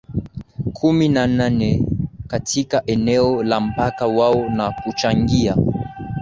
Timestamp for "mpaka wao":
3.59-4.49